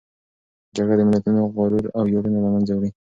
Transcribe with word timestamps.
جګړه 0.75 0.95
د 0.97 1.01
ملتونو 1.09 1.41
غرور 1.53 1.85
او 1.97 2.03
ویاړونه 2.09 2.39
له 2.45 2.49
منځه 2.53 2.71
وړي. 2.75 2.89